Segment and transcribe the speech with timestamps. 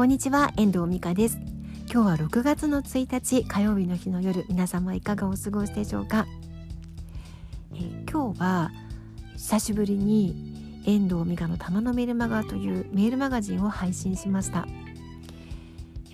[0.00, 1.38] こんにちは遠藤美香です。
[1.92, 6.26] 今日は6月の1日火曜日の日の夜皆様いかがお過ごしでしょうか、
[7.74, 8.70] えー、今日は
[9.36, 14.66] 久しぶりに遠藤美香の玉のメールマガというメールマガジンを配信しました。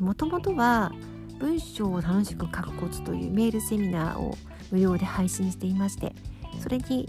[0.00, 0.90] もともとは
[1.38, 4.36] 文章を楽しく書くコツというメールセミナーを
[4.72, 6.12] 無料で配信していまして
[6.58, 7.08] それに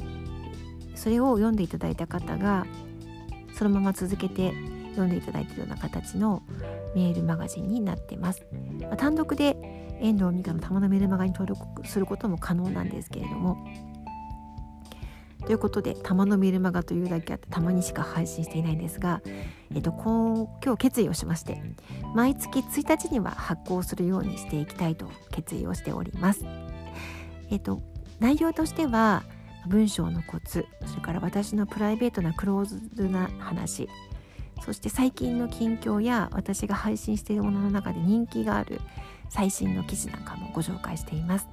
[0.93, 2.67] それを読んでいただいた方が
[3.55, 6.43] そのまま続けて読んでいただいているような形の
[6.95, 8.45] メールマガジンになってます。
[8.81, 9.57] まあ、単独で
[9.99, 13.57] 遠藤美香の玉のメールマガに登録することも可能なんですけれども
[15.45, 19.21] ということで玉のメールマガというだけあってたまにしか配信していないんですが、
[19.73, 21.63] えっと、今日決意をしまして
[22.13, 26.43] 毎月1日には発行するようにしていきたいと決意をしております。
[27.49, 27.81] えっと、
[28.19, 29.23] 内容としては
[29.67, 33.87] 文章のコツそれから私のプライベートなクローズな話
[34.67, 38.81] そして最近の近況や私が配信しているものの中で人気がある
[39.29, 41.47] 最新の記事なんかもご紹介しています。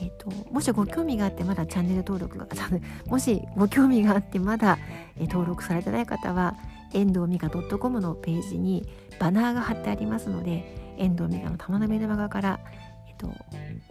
[0.00, 2.46] えーと、もしご興味があってまだチャンネル登録が
[3.10, 4.78] もしご興味があってまだ、
[5.16, 6.54] え登録されてない方は
[6.92, 12.60] 遠藤美香 .com のページにバナーが貼ってありますので遠藤美香の玉のメルマガから、
[13.08, 13.34] えーと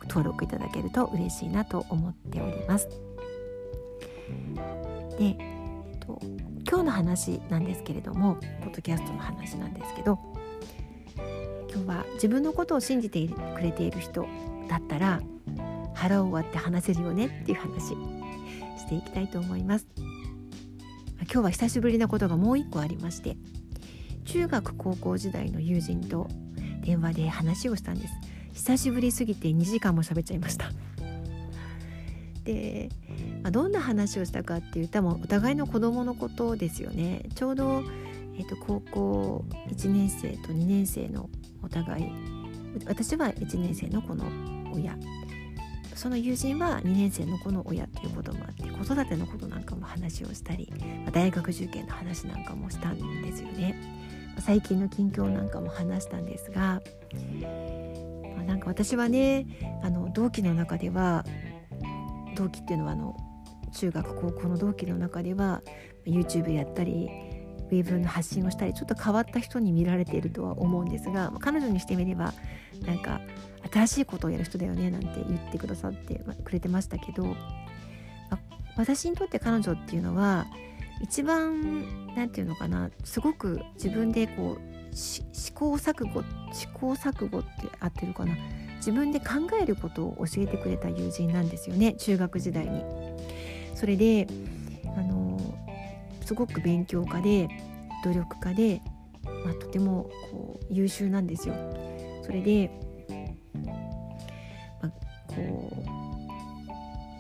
[0.04, 2.88] 登録いただけると嬉しいなと思っております。
[5.20, 6.20] で、えーと
[6.70, 10.20] 今日の話なんですけれどもポッドキャストの話なんですけど
[11.72, 14.28] 今日は自分のことを信じてくれている人
[14.70, 15.20] だったら
[15.96, 19.88] 腹を割って話せるよねっていう話していきたいと思います。
[21.32, 23.36] 今日は久しぶりなことがもう一個ありまして
[24.26, 26.28] 中学高校時代の友人と
[26.82, 28.14] 電話で話をしたんです。
[28.54, 30.72] 久しぶりすぎて2時間も喋っちゃいました。
[32.44, 32.90] で
[33.44, 37.26] まあ、どんな話をしたかっていうともお互いの子供のことですよね。
[37.36, 37.84] ちょうど、
[38.38, 41.30] えーと、高校1年生と2年生の
[41.64, 42.12] お互い
[42.86, 44.26] 私は1年生の子の
[44.74, 44.98] 親。
[45.96, 50.72] その友人は2年生の子の親ということもあって子育てのことなんかも話をしたり、
[51.04, 53.76] まあ、大学受験の話なんかもしたんですよね。
[54.40, 56.82] 最近の近況なんかも話したんですが、
[58.36, 59.46] まあ、なんか私はね
[59.84, 61.26] あの同期の中では
[62.40, 63.18] 同期っていうのはあの
[63.74, 65.62] 中学高校の同期の中では
[66.06, 67.10] YouTube やったり
[67.70, 72.34] ウェブの発信をしたりちょっと変わった人に見られているとは思うんですが彼女にしてみれば
[72.86, 73.22] なんか
[73.72, 77.36] 新しいことをやる人だよねなんて言ってくださってくれてましたけど
[78.78, 80.48] 私にとって彼女っていうのは
[81.02, 85.22] 一番何て言うのかなすごく自分でこう試
[85.54, 86.24] 行錯誤
[86.54, 87.50] 試行錯誤って
[87.80, 88.36] 合ってるかな。
[88.80, 89.26] 自分で考
[89.62, 92.84] えることを教えてくれた友人なんですよね中学時代に。
[93.76, 94.28] それで
[94.98, 95.40] あの
[96.26, 97.48] すごく勉強家で
[98.04, 98.82] 努力家で、
[99.46, 101.56] まあ、とてもこう優秀なんですよ。
[102.24, 102.70] それで、
[104.82, 104.92] まあ、
[105.28, 105.84] こ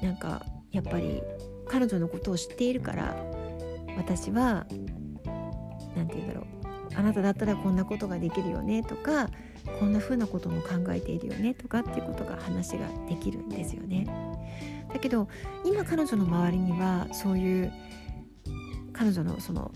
[0.02, 1.22] うなんかやっぱり
[1.68, 3.16] 彼女のことを知っているから
[3.98, 4.66] 私は
[5.96, 6.46] 何て言うんだろう
[6.96, 9.30] あなただったらこんなことができるよねとか
[9.80, 14.08] こんな風なことも考えているよねとかっていうことが話ができるんですよね。
[14.92, 15.28] だけど
[15.66, 17.72] 今彼女の周りにはそういう
[18.94, 19.72] 彼女のその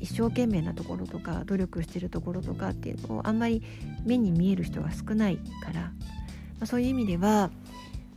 [0.00, 3.62] 一生懸命なところとか努力してるところとかっていうのをあんまり
[4.04, 5.90] 目に見える人が少ないから、ま
[6.60, 7.50] あ、そういう意味では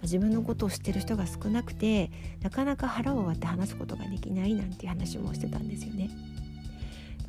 [0.04, 2.12] 自分のことを知ってる人が少なくて
[2.42, 6.10] なかなか腹を割って話すことができないなんていう話もしてたんですよね。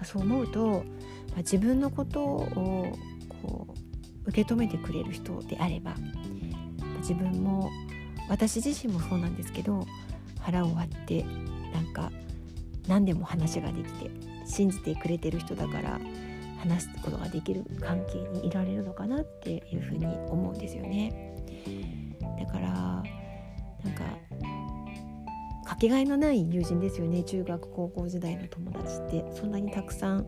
[0.04, 0.84] そう思うと、
[1.28, 2.96] まあ、自分のことを
[3.42, 3.69] こう
[4.30, 5.94] 受け止めてくれる人であれば
[6.98, 7.70] 自分も
[8.28, 9.86] 私自身もそうなんですけど
[10.38, 11.24] 腹を割って
[11.74, 12.10] なんか
[12.86, 14.10] 何でも話ができて
[14.46, 16.00] 信じてくれてる人だから
[16.58, 21.34] 話すことができる関係にいられるのかなっていうふうに思うんですよね。
[22.38, 23.02] だからな
[23.90, 24.04] んか
[25.64, 30.26] かけがえのない友人ですよね中学高校時代の友達ってそんなにたくさん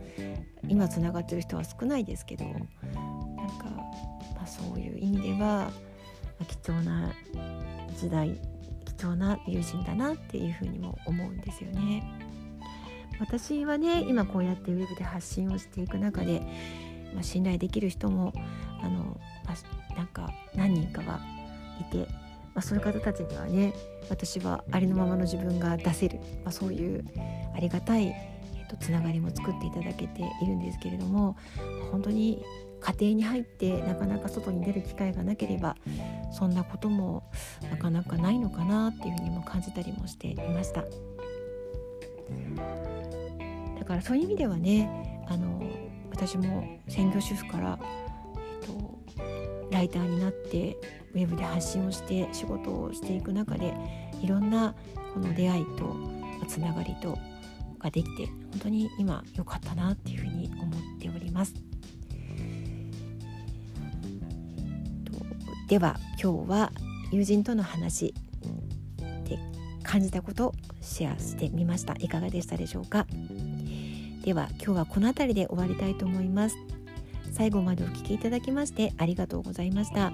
[0.69, 2.45] 今つながってる人は少ないですけど
[3.47, 3.65] なんか、
[4.35, 5.71] まあ、そういう意味では
[6.47, 7.13] 貴重な
[7.99, 8.39] 時代
[8.85, 12.03] 貴重な友人だなっていうふうにも思うんですよね。
[13.21, 16.41] 私はね今こうやってウェブで発信をしていく中で、
[17.15, 18.33] まあ、信頼できる人も
[18.83, 19.53] あの、ま
[19.93, 21.21] あ、なんか何人かは
[21.81, 22.07] いて、ま
[22.57, 23.75] あ、そういう方たちにはね
[24.11, 27.05] 私はありのままの自分が出せる、まあ、そういう
[27.55, 31.37] ありがたい、えーと、とつながりも作っていただけているんですけれども
[31.93, 32.43] 本当に
[32.83, 35.77] 家庭に入ってなかなか外に出る機会がなければ
[36.33, 37.23] そんなことも
[37.71, 40.83] なかなかないのかなっていうふうにも感じたりもしていました
[43.79, 45.63] だからそういう意味ではねあの
[46.11, 47.79] 私も専業主婦から、
[48.61, 48.99] えーと、
[49.71, 50.77] ライターになって
[51.15, 53.75] ウェブで発信をして仕事をしていく中で
[54.21, 54.75] いろんな
[55.15, 55.97] この出会いと
[56.49, 57.19] つながりと
[57.79, 61.55] ができて本当に今良かったなっていうふうに思っております。
[65.73, 66.71] では今日は
[67.13, 68.13] 友人との話
[69.25, 69.39] で
[69.83, 70.53] 感じたことを
[70.83, 71.95] シェアしてみました。
[71.99, 73.07] いかがでしたでしょうか？
[74.23, 76.59] では今日はこの辺りで終わりたいと思います。
[77.33, 80.13] 最後までお聴きいただきましてありがとうございました。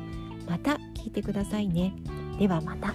[0.49, 1.93] また聞いてくださいね。
[2.39, 2.95] ではまた。